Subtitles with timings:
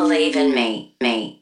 [0.00, 1.39] believe in me, me.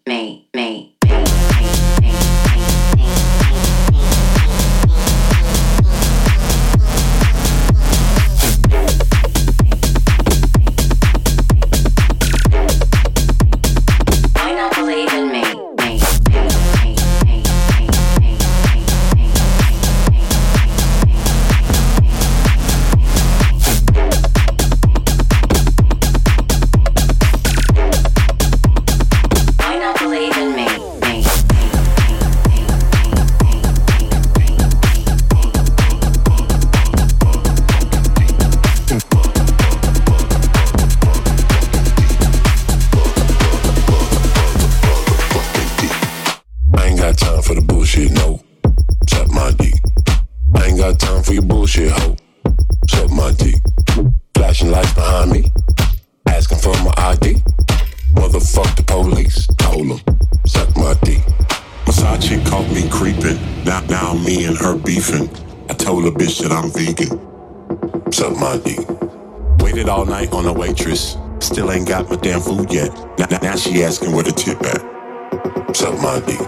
[72.11, 72.91] up damn food yet.
[73.19, 75.77] Now, now she asking where the tip at.
[75.77, 76.39] Sup, my dick.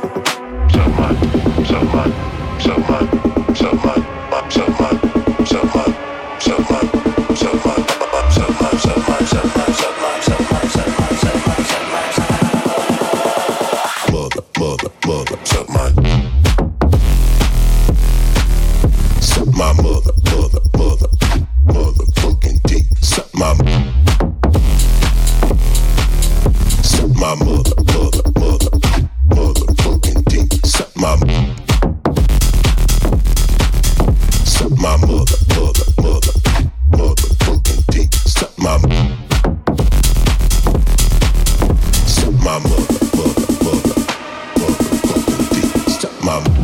[0.70, 1.14] Suck my,
[1.64, 4.19] suck my, suck my, suck my.
[46.30, 46.59] love.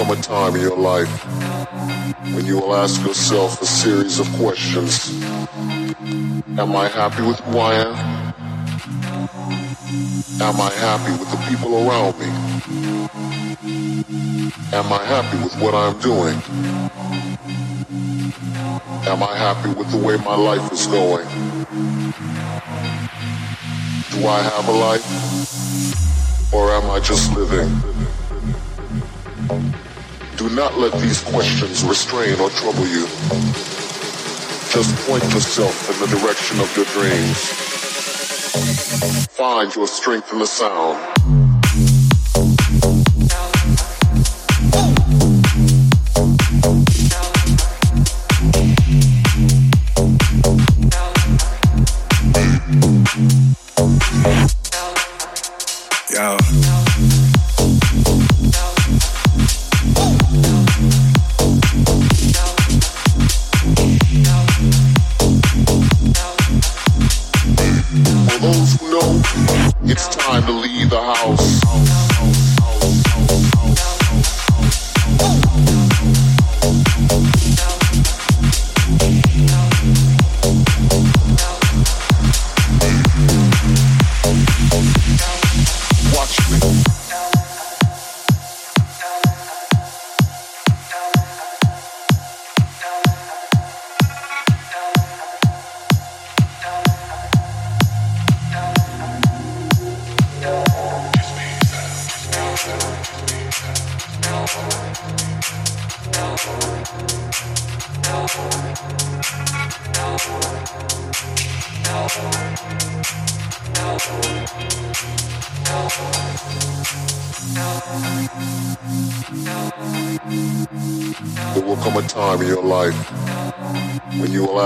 [0.00, 1.10] come a time in your life
[2.34, 5.12] when you will ask yourself a series of questions.
[6.56, 7.94] Am I happy with who I am?
[10.40, 12.30] Am I happy with the people around me?
[14.72, 16.36] Am I happy with what I'm doing?
[19.06, 21.28] Am I happy with the way my life is going?
[24.12, 26.54] Do I have a life?
[26.54, 28.09] Or am I just living?
[30.40, 33.04] Do not let these questions restrain or trouble you.
[34.72, 37.36] Just point yourself in the direction of your dreams.
[39.36, 41.39] Find your strength in the sound.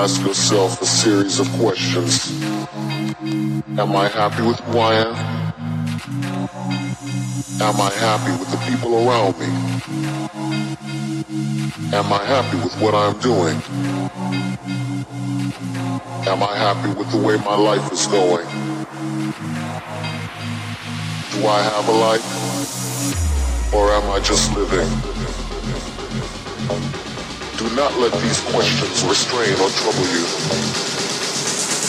[0.05, 2.31] Ask yourself a series of questions.
[3.79, 5.15] Am I happy with who I am?
[7.63, 9.47] Am I happy with the people around me?
[11.97, 13.57] Am I happy with what I'm doing?
[16.29, 18.64] Am I happy with the way my life is going?
[21.33, 22.25] Do I have a life?
[23.75, 24.89] Or am I just living?
[27.59, 30.25] Do not let these questions restrain or trouble you.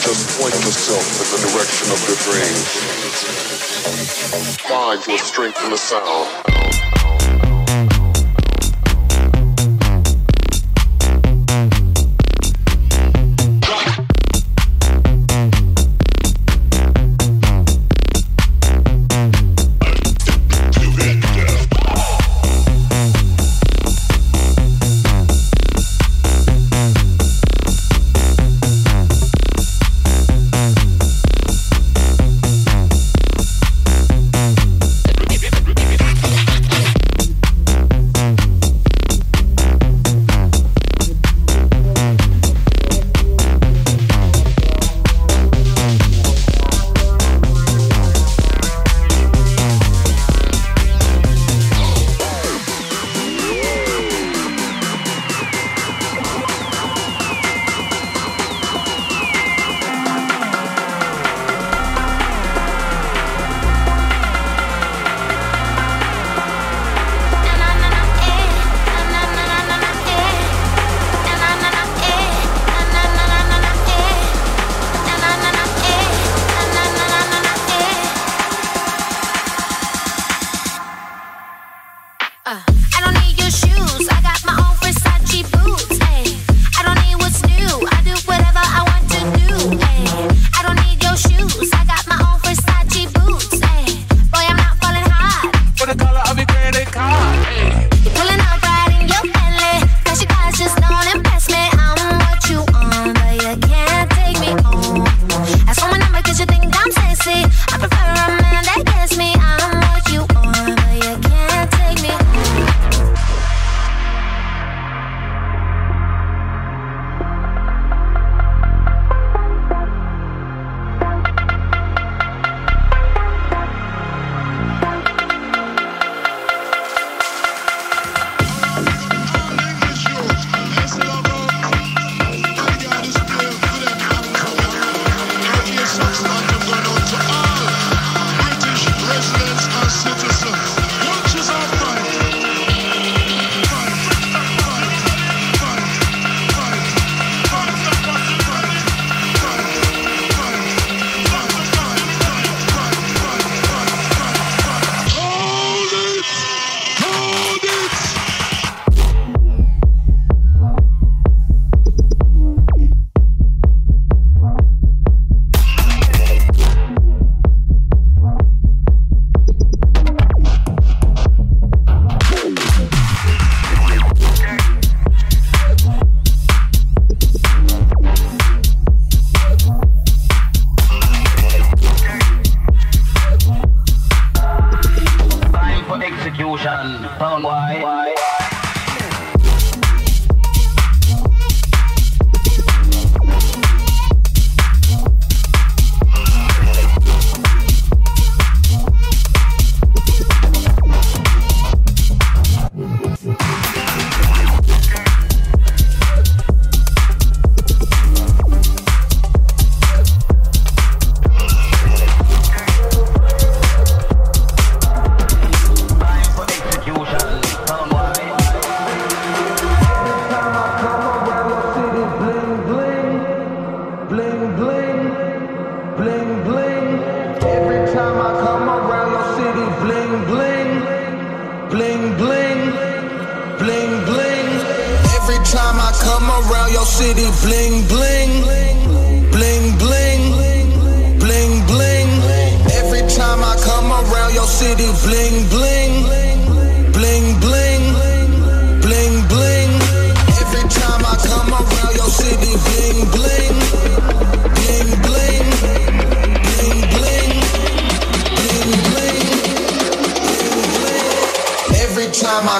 [0.06, 2.70] Just point yourself in the direction of your dreams.
[4.62, 6.55] Find your strength in the sound.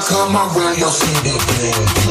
[0.08, 2.05] come around, you'll see.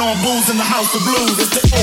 [0.00, 1.38] Sipping on booze in the house of blues.
[1.38, 1.80] It's the O.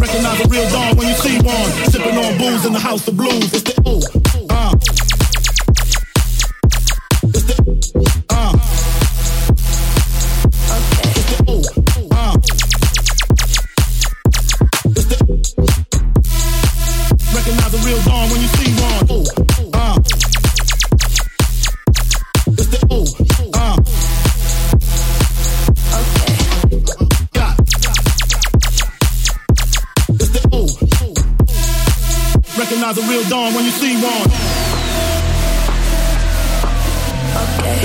[0.00, 1.70] Recognize a real don when you see one.
[1.92, 3.52] Sipping on booze in the house of blues.
[3.52, 3.69] It's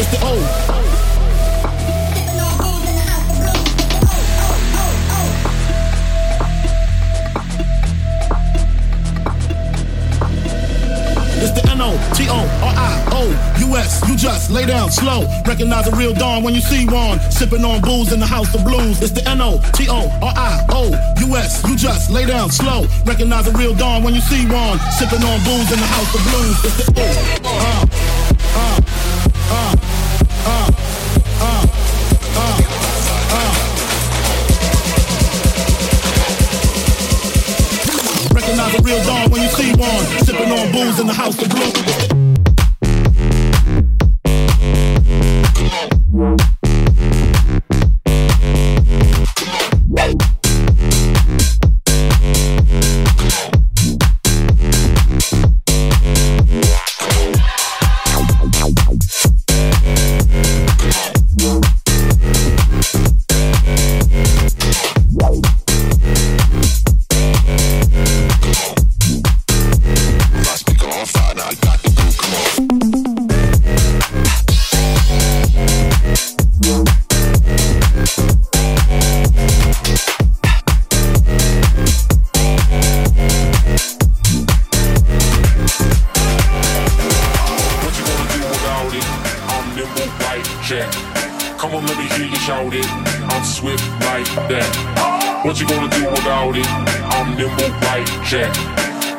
[0.08, 0.76] It's the O.
[12.66, 14.08] N-O-T-O-R-I-O-U-S.
[14.08, 15.28] You just lay down slow.
[15.46, 17.20] Recognize a real don when you see one.
[17.32, 19.02] Sipping on booze in the house of blues.
[19.02, 19.64] It's the N-O-T-O-R-I-O-U-S.
[21.68, 22.88] You just lay down slow.
[23.06, 24.80] Recognize a real don when you see one.
[24.98, 26.58] Sipping on booze in the house of blues.
[26.66, 27.06] It's the O.
[27.46, 27.86] Uh,
[40.86, 41.45] fools in the house.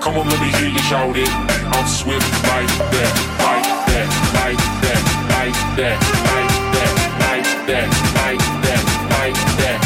[0.06, 1.28] Come on, let me hear you shout it.
[1.28, 5.02] I'm swift like that, like that, like that,
[5.34, 5.98] like that,
[6.30, 6.94] like that,
[7.26, 9.85] like that, like that, like that.